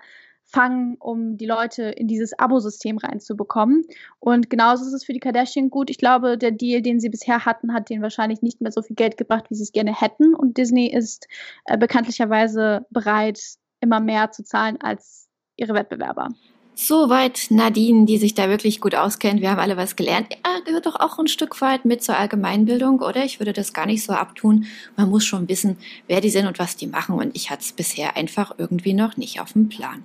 fangen, 0.50 0.97
um 0.99 1.37
die 1.37 1.47
Leute 1.47 1.85
in 1.85 2.09
dieses 2.09 2.38
Abo-System 2.38 2.99
reinzubekommen. 2.99 3.85
Und 4.19 4.50
genauso 4.50 4.85
ist 4.85 4.92
es 4.92 5.04
für 5.04 5.12
die 5.12 5.21
Kardashian 5.21 5.71
gut. 5.71 5.90
Ich 5.90 5.99
glaube, 5.99 6.37
der 6.37 6.50
Deal, 6.50 6.83
den 6.83 7.00
sie 7.00 7.09
bisher 7.09 7.45
hatten, 7.45 7.73
hat 7.73 7.88
denen 7.88 8.02
wahrscheinlich 8.02 8.42
nicht 8.42 8.61
mehr 8.61 8.73
so 8.73 8.83
viel 8.83 8.97
Geld 8.97 9.16
gebracht, 9.16 9.47
wie 9.49 9.54
sie 9.54 9.62
es 9.62 9.73
gerne 9.73 9.99
hätten. 9.99 10.35
Und 10.35 10.57
Disney 10.57 10.87
ist 10.87 11.28
äh, 11.66 11.78
bekanntlicherweise 11.78 12.87
bereit, 12.90 13.40
immer 13.80 14.00
mehr 14.00 14.30
zu 14.30 14.45
zahlen 14.45 14.78
als 14.80 15.28
ihre 15.57 15.75
Wettbewerber. 15.75 16.28
Soweit 16.75 17.49
Nadine, 17.50 18.07
die 18.07 18.16
sich 18.16 18.33
da 18.33 18.49
wirklich 18.49 18.80
gut 18.80 18.95
auskennt. 18.95 19.42
Wir 19.42 19.50
haben 19.50 19.59
alle 19.59 19.76
was 19.76 19.97
gelernt. 19.97 20.28
Er 20.42 20.62
gehört 20.62 20.87
doch 20.87 20.99
auch 20.99 21.19
ein 21.19 21.28
Stück 21.28 21.61
weit 21.61 21.85
mit 21.85 22.02
zur 22.02 22.16
Allgemeinbildung, 22.16 23.00
oder? 23.00 23.23
Ich 23.23 23.38
würde 23.38 23.52
das 23.52 23.75
gar 23.75 23.85
nicht 23.85 24.02
so 24.02 24.14
abtun. 24.14 24.64
Man 24.97 25.11
muss 25.11 25.25
schon 25.26 25.47
wissen, 25.49 25.76
wer 26.07 26.23
die 26.23 26.30
sind 26.30 26.47
und 26.47 26.59
was 26.59 26.76
die 26.76 26.87
machen. 26.87 27.16
Und 27.16 27.37
ich 27.37 27.50
hatte 27.50 27.64
es 27.64 27.73
bisher 27.73 28.16
einfach 28.16 28.54
irgendwie 28.57 28.95
noch 28.95 29.19
nicht 29.19 29.40
auf 29.40 29.52
dem 29.52 29.69
Plan. 29.69 30.04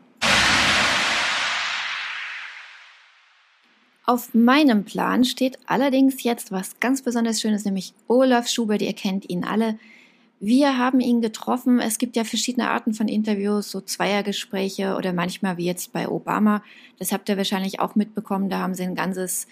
Auf 4.08 4.36
meinem 4.36 4.86
Plan 4.86 5.24
steht 5.26 5.58
allerdings 5.66 6.22
jetzt 6.24 6.52
was 6.52 6.80
ganz 6.80 7.02
besonders 7.02 7.42
Schönes, 7.42 7.66
nämlich 7.66 7.96
Olaf 8.08 8.48
Schubert. 8.48 8.84
Ihr 8.84 8.94
kennt 8.94 9.28
ihn 9.30 9.44
alle. 9.44 9.80
Wir 10.40 10.78
haben 10.78 11.00
ihn 11.00 11.22
getroffen. 11.22 11.80
Es 11.80 11.98
gibt 11.98 12.16
ja 12.16 12.24
verschiedene 12.24 12.70
Arten 12.70 12.94
von 12.94 13.08
Interviews, 13.08 13.72
so 13.72 13.82
Zweiergespräche 13.82 14.96
oder 14.96 15.12
manchmal 15.12 15.58
wie 15.58 15.66
jetzt 15.66 15.92
bei 15.92 16.08
Obama. 16.08 16.64
Das 17.00 17.12
habt 17.12 17.30
ihr 17.30 17.38
wahrscheinlich 17.38 17.80
auch 17.80 17.96
mitbekommen. 17.96 18.50
Da 18.50 18.60
haben 18.60 18.76
sie 18.76 18.84
ein 18.84 18.94
ganzes 18.94 19.48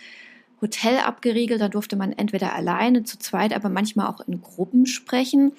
Hotel 0.62 1.00
abgeriegelt. 1.00 1.60
Da 1.60 1.68
durfte 1.68 1.96
man 1.96 2.12
entweder 2.12 2.54
alleine, 2.54 3.04
zu 3.04 3.18
zweit, 3.18 3.56
aber 3.56 3.70
manchmal 3.70 4.06
auch 4.06 4.20
in 4.28 4.40
Gruppen 4.42 4.86
sprechen. 4.86 5.54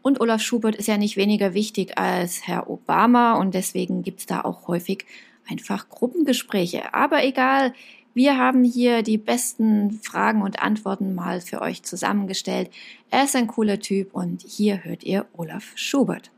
Und 0.00 0.22
Olaf 0.22 0.40
Schubert 0.40 0.74
ist 0.74 0.88
ja 0.88 0.96
nicht 0.96 1.18
weniger 1.18 1.52
wichtig 1.52 1.98
als 1.98 2.46
Herr 2.46 2.70
Obama 2.70 3.34
und 3.34 3.54
deswegen 3.54 4.02
gibt 4.02 4.20
es 4.20 4.26
da 4.26 4.40
auch 4.40 4.68
häufig 4.68 5.04
einfach 5.50 5.88
Gruppengespräche. 5.88 6.94
Aber 6.94 7.24
egal, 7.24 7.74
wir 8.18 8.36
haben 8.36 8.64
hier 8.64 9.02
die 9.02 9.16
besten 9.16 10.00
Fragen 10.02 10.42
und 10.42 10.60
Antworten 10.60 11.14
mal 11.14 11.40
für 11.40 11.62
euch 11.62 11.84
zusammengestellt. 11.84 12.68
Er 13.10 13.22
ist 13.22 13.36
ein 13.36 13.46
cooler 13.46 13.78
Typ 13.78 14.12
und 14.12 14.42
hier 14.42 14.82
hört 14.82 15.04
ihr 15.04 15.26
Olaf 15.36 15.70
Schubert. 15.76 16.32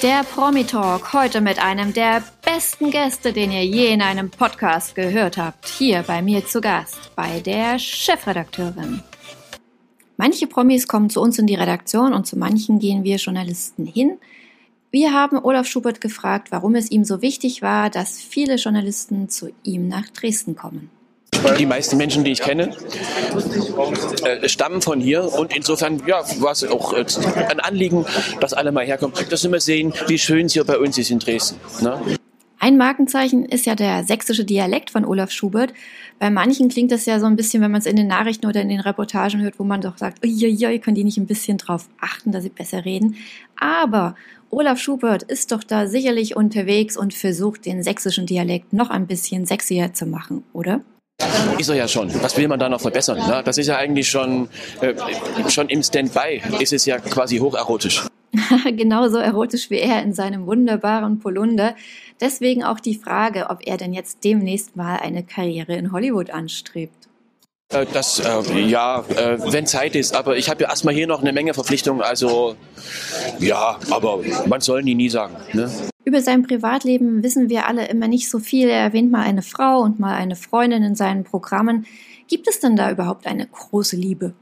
Der 0.00 0.22
Promi 0.22 0.62
Talk 0.62 1.12
heute 1.12 1.40
mit 1.40 1.58
einem 1.60 1.92
der 1.92 2.22
besten 2.44 2.92
Gäste, 2.92 3.32
den 3.32 3.50
ihr 3.50 3.64
je 3.64 3.92
in 3.92 4.00
einem 4.00 4.30
Podcast 4.30 4.94
gehört 4.94 5.38
habt. 5.38 5.66
Hier 5.66 6.04
bei 6.04 6.22
mir 6.22 6.46
zu 6.46 6.60
Gast, 6.60 7.10
bei 7.16 7.40
der 7.40 7.80
Chefredakteurin. 7.80 9.02
Manche 10.18 10.46
Promis 10.46 10.86
kommen 10.86 11.10
zu 11.10 11.20
uns 11.20 11.36
in 11.36 11.48
die 11.48 11.56
Redaktion 11.56 12.12
und 12.12 12.28
zu 12.28 12.38
manchen 12.38 12.78
gehen 12.78 13.02
wir 13.02 13.16
Journalisten 13.16 13.86
hin. 13.86 14.18
Wir 14.92 15.12
haben 15.12 15.36
Olaf 15.42 15.66
Schubert 15.66 16.00
gefragt, 16.00 16.52
warum 16.52 16.76
es 16.76 16.92
ihm 16.92 17.02
so 17.02 17.22
wichtig 17.22 17.60
war, 17.60 17.90
dass 17.90 18.20
viele 18.20 18.54
Journalisten 18.54 19.28
zu 19.28 19.50
ihm 19.64 19.88
nach 19.88 20.08
Dresden 20.10 20.54
kommen. 20.54 20.90
Die 21.58 21.66
meisten 21.66 21.96
Menschen, 21.96 22.24
die 22.24 22.32
ich 22.32 22.40
kenne, 22.40 22.74
äh, 24.24 24.48
stammen 24.48 24.82
von 24.82 25.00
hier 25.00 25.32
und 25.32 25.54
insofern 25.54 26.02
ja, 26.06 26.22
war 26.40 26.52
es 26.52 26.64
auch 26.64 26.92
äh, 26.92 27.04
ein 27.48 27.60
Anliegen, 27.60 28.04
dass 28.40 28.52
alle 28.52 28.72
mal 28.72 28.84
herkommen, 28.84 29.14
dass 29.30 29.42
sie 29.42 29.48
mal 29.48 29.60
sehen, 29.60 29.92
wie 30.08 30.18
schön 30.18 30.46
es 30.46 30.52
hier 30.52 30.64
bei 30.64 30.78
uns 30.78 30.98
ist 30.98 31.10
in 31.10 31.18
Dresden. 31.18 31.58
Ne? 31.80 32.18
Ein 32.60 32.76
Markenzeichen 32.76 33.44
ist 33.44 33.66
ja 33.66 33.76
der 33.76 34.04
sächsische 34.04 34.44
Dialekt 34.44 34.90
von 34.90 35.04
Olaf 35.04 35.30
Schubert. 35.30 35.72
Bei 36.18 36.28
manchen 36.28 36.68
klingt 36.68 36.90
das 36.90 37.06
ja 37.06 37.20
so 37.20 37.26
ein 37.26 37.36
bisschen, 37.36 37.62
wenn 37.62 37.70
man 37.70 37.80
es 37.80 37.86
in 37.86 37.94
den 37.94 38.08
Nachrichten 38.08 38.46
oder 38.46 38.60
in 38.60 38.68
den 38.68 38.80
Reportagen 38.80 39.40
hört, 39.40 39.60
wo 39.60 39.64
man 39.64 39.80
doch 39.80 39.96
sagt, 39.96 40.18
ja, 40.24 40.78
können 40.78 40.96
die 40.96 41.04
nicht 41.04 41.18
ein 41.18 41.26
bisschen 41.26 41.58
drauf 41.58 41.88
achten, 42.00 42.32
dass 42.32 42.42
sie 42.42 42.48
besser 42.48 42.84
reden. 42.84 43.16
Aber 43.56 44.16
Olaf 44.50 44.80
Schubert 44.80 45.22
ist 45.22 45.52
doch 45.52 45.62
da 45.62 45.86
sicherlich 45.86 46.34
unterwegs 46.34 46.96
und 46.96 47.14
versucht, 47.14 47.64
den 47.64 47.84
sächsischen 47.84 48.26
Dialekt 48.26 48.72
noch 48.72 48.90
ein 48.90 49.06
bisschen 49.06 49.46
sexier 49.46 49.94
zu 49.94 50.06
machen, 50.06 50.42
oder? 50.52 50.80
Ist 51.58 51.68
er 51.68 51.74
ja 51.74 51.88
schon. 51.88 52.10
Was 52.22 52.36
will 52.36 52.46
man 52.46 52.60
da 52.60 52.68
noch 52.68 52.80
verbessern? 52.80 53.18
Ne? 53.18 53.42
Das 53.44 53.58
ist 53.58 53.66
ja 53.66 53.76
eigentlich 53.76 54.08
schon, 54.08 54.48
äh, 54.80 54.94
schon 55.50 55.68
im 55.68 55.82
Standby. 55.82 56.40
Ist 56.60 56.72
es 56.72 56.86
ja 56.86 56.98
quasi 56.98 57.38
hocherotisch. 57.38 58.06
Genauso 58.64 59.18
erotisch 59.18 59.68
wie 59.70 59.78
er 59.78 60.02
in 60.02 60.12
seinem 60.12 60.46
wunderbaren 60.46 61.18
Polunder. 61.18 61.74
Deswegen 62.20 62.62
auch 62.62 62.78
die 62.78 62.94
Frage, 62.94 63.50
ob 63.50 63.66
er 63.66 63.76
denn 63.76 63.92
jetzt 63.92 64.22
demnächst 64.22 64.76
mal 64.76 64.96
eine 64.98 65.24
Karriere 65.24 65.74
in 65.74 65.90
Hollywood 65.90 66.30
anstrebt. 66.30 67.07
Äh, 67.70 67.84
das, 67.92 68.20
äh, 68.20 68.60
ja, 68.60 69.04
äh, 69.14 69.38
wenn 69.52 69.66
Zeit 69.66 69.94
ist. 69.94 70.16
Aber 70.16 70.36
ich 70.36 70.48
habe 70.48 70.62
ja 70.62 70.70
erstmal 70.70 70.94
hier 70.94 71.06
noch 71.06 71.20
eine 71.20 71.32
Menge 71.34 71.52
Verpflichtungen. 71.52 72.00
Also, 72.00 72.56
ja, 73.38 73.78
aber 73.90 74.20
man 74.46 74.62
soll 74.62 74.82
nie, 74.82 74.94
nie 74.94 75.10
sagen. 75.10 75.36
Ne? 75.52 75.70
Über 76.04 76.22
sein 76.22 76.42
Privatleben 76.42 77.22
wissen 77.22 77.50
wir 77.50 77.66
alle 77.66 77.86
immer 77.88 78.08
nicht 78.08 78.30
so 78.30 78.38
viel. 78.38 78.68
Er 78.68 78.80
erwähnt 78.80 79.10
mal 79.10 79.22
eine 79.22 79.42
Frau 79.42 79.80
und 79.80 80.00
mal 80.00 80.14
eine 80.14 80.34
Freundin 80.34 80.82
in 80.82 80.94
seinen 80.94 81.24
Programmen. 81.24 81.86
Gibt 82.26 82.48
es 82.48 82.60
denn 82.60 82.74
da 82.74 82.90
überhaupt 82.90 83.26
eine 83.26 83.46
große 83.46 83.96
Liebe? 83.96 84.32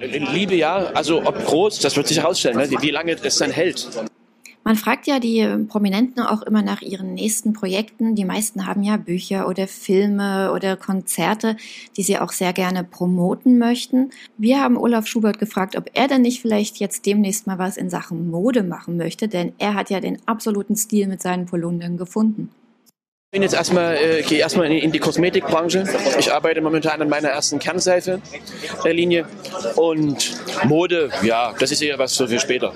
Liebe 0.00 0.56
ja, 0.56 0.76
also 0.94 1.24
ob 1.24 1.42
groß, 1.46 1.78
das 1.78 1.96
wird 1.96 2.08
sich 2.08 2.18
herausstellen, 2.18 2.58
ne? 2.58 2.68
wie 2.80 2.90
lange 2.90 3.16
es 3.22 3.38
dann 3.38 3.52
hält. 3.52 3.88
Man 4.66 4.74
fragt 4.74 5.06
ja 5.06 5.20
die 5.20 5.46
Prominenten 5.68 6.24
auch 6.24 6.42
immer 6.42 6.60
nach 6.60 6.82
ihren 6.82 7.14
nächsten 7.14 7.52
Projekten. 7.52 8.16
Die 8.16 8.24
meisten 8.24 8.66
haben 8.66 8.82
ja 8.82 8.96
Bücher 8.96 9.46
oder 9.46 9.68
Filme 9.68 10.50
oder 10.52 10.76
Konzerte, 10.76 11.56
die 11.96 12.02
sie 12.02 12.18
auch 12.18 12.32
sehr 12.32 12.52
gerne 12.52 12.82
promoten 12.82 13.58
möchten. 13.58 14.10
Wir 14.38 14.60
haben 14.60 14.76
Olaf 14.76 15.06
Schubert 15.06 15.38
gefragt, 15.38 15.76
ob 15.76 15.88
er 15.94 16.08
denn 16.08 16.22
nicht 16.22 16.42
vielleicht 16.42 16.78
jetzt 16.78 17.06
demnächst 17.06 17.46
mal 17.46 17.60
was 17.60 17.76
in 17.76 17.90
Sachen 17.90 18.28
Mode 18.28 18.64
machen 18.64 18.96
möchte, 18.96 19.28
denn 19.28 19.52
er 19.58 19.74
hat 19.74 19.88
ja 19.88 20.00
den 20.00 20.18
absoluten 20.26 20.74
Stil 20.74 21.06
mit 21.06 21.22
seinen 21.22 21.46
Polundern 21.46 21.96
gefunden. 21.96 22.50
Ich 22.86 23.36
bin 23.36 23.42
jetzt 23.42 23.54
erstmal, 23.54 23.94
äh, 23.94 24.22
gehe 24.22 24.40
erstmal 24.40 24.72
in, 24.72 24.90
die 24.90 24.98
Kosmetikbranche. 24.98 25.84
Ich 26.18 26.32
arbeite 26.32 26.60
momentan 26.60 27.00
an 27.00 27.08
meiner 27.08 27.28
ersten 27.28 27.60
Kernseife-Linie. 27.60 29.26
Und 29.76 30.36
Mode, 30.64 31.10
ja, 31.22 31.54
das 31.56 31.70
ist 31.70 31.82
eher 31.82 32.00
was 32.00 32.16
für 32.16 32.40
später. 32.40 32.74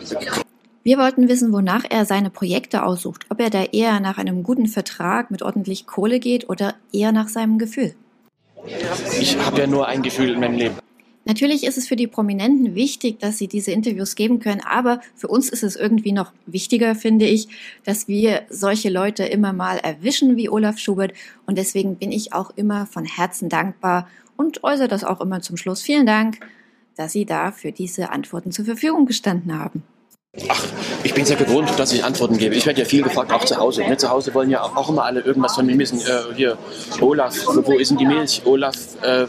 Wir 0.82 0.96
wollten 0.96 1.28
wissen, 1.28 1.52
wonach 1.52 1.84
er 1.88 2.06
seine 2.06 2.30
Projekte 2.30 2.84
aussucht, 2.84 3.26
ob 3.28 3.38
er 3.38 3.50
da 3.50 3.64
eher 3.64 4.00
nach 4.00 4.16
einem 4.16 4.42
guten 4.42 4.66
Vertrag 4.66 5.30
mit 5.30 5.42
ordentlich 5.42 5.87
Kohle 5.87 6.20
geht 6.20 6.49
oder 6.49 6.75
eher 6.90 7.12
nach 7.12 7.28
seinem 7.28 7.58
Gefühl. 7.58 7.94
Ich 9.20 9.37
habe 9.38 9.60
ja 9.60 9.66
nur 9.66 9.87
ein 9.87 10.02
Gefühl 10.02 10.30
in 10.30 10.40
meinem 10.40 10.56
Leben. 10.56 10.76
Natürlich 11.26 11.64
ist 11.64 11.76
es 11.76 11.87
für 11.87 11.96
die 11.96 12.06
Prominenten 12.06 12.75
wichtig, 12.75 13.18
dass 13.20 13.37
sie 13.37 13.46
diese 13.46 13.72
Interviews 13.72 14.14
geben 14.14 14.40
können, 14.40 14.62
aber 14.62 15.00
für 15.14 15.28
uns 15.28 15.50
ist 15.50 15.62
es 15.62 15.76
irgendwie 15.76 16.12
noch 16.12 16.32
wichtiger, 16.46 16.94
finde 16.94 17.26
ich, 17.26 17.49
dass 17.84 18.08
wir 18.08 18.42
solche 18.49 18.88
Leute 18.88 19.25
immer 19.25 19.52
mal 19.52 19.76
erwischen 19.76 20.38
wie 20.38 20.49
Olaf 20.49 20.78
Schubert 20.78 21.12
und 21.44 21.58
deswegen 21.58 21.96
bin 21.96 22.10
ich 22.10 22.32
auch 22.32 22.50
immer 22.56 22.87
von 22.87 23.04
Herzen 23.04 23.50
dankbar 23.50 24.08
und 24.38 24.64
äußere 24.64 24.88
das 24.88 25.04
auch 25.04 25.20
immer 25.20 25.42
zum 25.42 25.58
Schluss. 25.58 25.82
Vielen 25.82 26.06
Dank, 26.06 26.40
dass 26.96 27.12
Sie 27.12 27.26
da 27.26 27.52
für 27.52 27.70
diese 27.70 28.10
Antworten 28.10 28.50
zur 28.50 28.64
Verfügung 28.64 29.04
gestanden 29.04 29.58
haben. 29.58 29.82
Ach, 30.49 30.64
ich 31.02 31.12
bin 31.12 31.25
ja 31.25 31.34
gewohnt, 31.34 31.76
dass 31.76 31.92
ich 31.92 32.04
Antworten 32.04 32.38
gebe. 32.38 32.54
Ich 32.54 32.64
werde 32.64 32.82
ja 32.82 32.87
viel 32.87 33.02
gefragt, 33.02 33.32
auch 33.32 33.44
zu 33.44 33.56
Hause. 33.56 33.82
Ne? 33.82 33.96
Zu 33.96 34.10
Hause 34.10 34.32
wollen 34.32 34.49
ja 34.49 34.62
auch 34.62 34.88
immer 34.88 35.02
alle 35.02 35.22
irgendwas 35.22 35.56
von 35.56 35.66
mir 35.66 35.76
wissen. 35.76 35.99
Äh, 36.00 36.34
hier, 36.37 36.56
Olaf, 37.00 37.34
wo 37.46 37.72
ist 37.72 37.90
denn 37.90 37.99
die 37.99 38.06
Milch? 38.06 38.40
Olaf, 38.44 38.76
äh, 39.02 39.26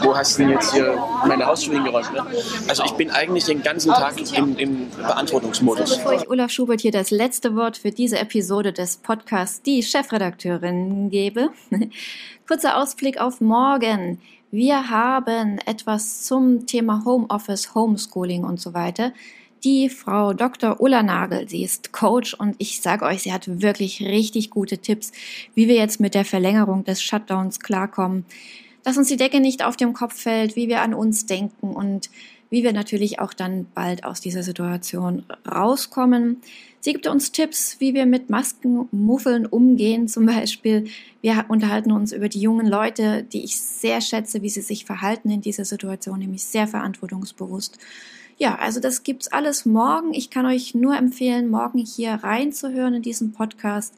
wo 0.00 0.16
hast 0.16 0.38
du 0.38 0.44
denn 0.44 0.52
jetzt 0.52 0.72
hier 0.72 0.96
meine 1.26 1.44
Hausschuhe 1.44 1.74
hingeräumt? 1.74 2.14
Ne? 2.14 2.24
Also 2.66 2.82
ich 2.84 2.92
bin 2.92 3.10
eigentlich 3.10 3.44
den 3.44 3.62
ganzen 3.62 3.92
Tag 3.92 4.14
im, 4.38 4.56
im 4.56 4.88
Beantwortungsmodus. 4.96 5.98
Bevor 5.98 6.14
ich 6.14 6.30
Olaf 6.30 6.50
Schubert 6.50 6.80
hier 6.80 6.92
das 6.92 7.10
letzte 7.10 7.54
Wort 7.54 7.76
für 7.76 7.90
diese 7.90 8.18
Episode 8.18 8.72
des 8.72 8.96
Podcasts 8.96 9.60
Die 9.60 9.82
Chefredakteurin 9.82 11.10
gebe, 11.10 11.50
kurzer 12.48 12.78
Ausblick 12.78 13.20
auf 13.20 13.42
morgen. 13.42 14.18
Wir 14.50 14.88
haben 14.88 15.58
etwas 15.66 16.22
zum 16.22 16.66
Thema 16.66 17.02
Homeoffice, 17.04 17.74
Homeschooling 17.74 18.44
und 18.44 18.58
so 18.58 18.72
weiter 18.72 19.12
die 19.64 19.88
Frau 19.88 20.32
Dr. 20.32 20.80
Ulla 20.80 21.02
Nagel. 21.02 21.48
Sie 21.48 21.62
ist 21.62 21.92
Coach 21.92 22.34
und 22.34 22.56
ich 22.58 22.80
sage 22.80 23.04
euch, 23.04 23.22
sie 23.22 23.32
hat 23.32 23.60
wirklich 23.60 24.02
richtig 24.02 24.50
gute 24.50 24.78
Tipps, 24.78 25.12
wie 25.54 25.68
wir 25.68 25.74
jetzt 25.74 26.00
mit 26.00 26.14
der 26.14 26.24
Verlängerung 26.24 26.84
des 26.84 27.02
Shutdowns 27.02 27.60
klarkommen, 27.60 28.24
dass 28.84 28.96
uns 28.96 29.08
die 29.08 29.16
Decke 29.16 29.40
nicht 29.40 29.64
auf 29.64 29.76
dem 29.76 29.92
Kopf 29.92 30.20
fällt, 30.20 30.56
wie 30.56 30.68
wir 30.68 30.82
an 30.82 30.94
uns 30.94 31.26
denken 31.26 31.74
und 31.74 32.10
wie 32.50 32.62
wir 32.62 32.72
natürlich 32.72 33.20
auch 33.20 33.34
dann 33.34 33.66
bald 33.74 34.04
aus 34.04 34.20
dieser 34.20 34.42
Situation 34.42 35.24
rauskommen. 35.46 36.40
Sie 36.80 36.92
gibt 36.92 37.06
uns 37.06 37.32
Tipps, 37.32 37.76
wie 37.80 37.92
wir 37.92 38.06
mit 38.06 38.30
Maskenmuffeln 38.30 39.46
umgehen. 39.46 40.08
Zum 40.08 40.26
Beispiel, 40.26 40.86
wir 41.20 41.44
unterhalten 41.48 41.92
uns 41.92 42.12
über 42.12 42.28
die 42.28 42.40
jungen 42.40 42.66
Leute, 42.66 43.24
die 43.24 43.44
ich 43.44 43.60
sehr 43.60 44.00
schätze, 44.00 44.42
wie 44.42 44.48
sie 44.48 44.62
sich 44.62 44.84
verhalten 44.84 45.30
in 45.30 45.40
dieser 45.40 45.64
Situation, 45.64 46.20
nämlich 46.20 46.44
sehr 46.44 46.68
verantwortungsbewusst. 46.68 47.78
Ja, 48.38 48.54
also 48.54 48.78
das 48.78 49.02
gibt's 49.02 49.28
alles 49.28 49.66
morgen. 49.66 50.14
Ich 50.14 50.30
kann 50.30 50.46
euch 50.46 50.74
nur 50.74 50.96
empfehlen, 50.96 51.50
morgen 51.50 51.78
hier 51.78 52.12
reinzuhören 52.12 52.94
in 52.94 53.02
diesen 53.02 53.32
Podcast. 53.32 53.94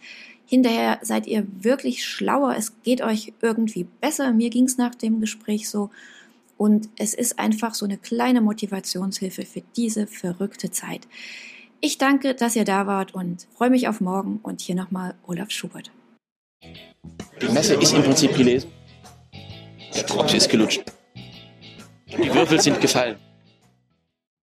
Hinterher 0.46 0.98
seid 1.02 1.26
ihr 1.26 1.46
wirklich 1.60 2.04
schlauer. 2.04 2.56
Es 2.56 2.72
geht 2.82 3.02
euch 3.02 3.34
irgendwie 3.42 3.84
besser. 4.00 4.32
Mir 4.32 4.48
ging's 4.48 4.78
nach 4.78 4.94
dem 4.94 5.20
Gespräch 5.20 5.68
so. 5.68 5.90
Und 6.56 6.88
es 6.98 7.14
ist 7.14 7.38
einfach 7.38 7.74
so 7.74 7.84
eine 7.84 7.98
kleine 7.98 8.40
Motivationshilfe 8.40 9.44
für 9.44 9.62
diese 9.76 10.06
verrückte 10.06 10.70
Zeit. 10.70 11.06
Ich 11.80 11.98
danke, 11.98 12.34
dass 12.34 12.56
ihr 12.56 12.64
da 12.64 12.86
wart 12.86 13.14
und 13.14 13.46
freue 13.56 13.70
mich 13.70 13.88
auf 13.88 14.00
morgen. 14.00 14.40
Und 14.42 14.62
hier 14.62 14.74
nochmal 14.74 15.14
Olaf 15.26 15.50
Schubert. 15.50 15.90
Die 16.62 17.48
Messe 17.52 17.74
ist 17.74 17.92
im 17.92 18.02
Prinzip 18.02 18.34
gelesen. 18.34 18.70
Der 19.94 20.06
Tropf 20.06 20.32
ist 20.34 20.48
gelutscht. 20.48 20.82
Die 22.08 22.34
Würfel 22.34 22.60
sind 22.60 22.80
gefallen. 22.80 23.16